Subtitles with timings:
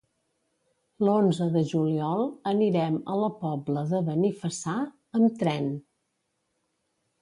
[1.07, 4.77] L'onze de juliol anirem a la Pobla de Benifassà
[5.23, 5.75] amb tren.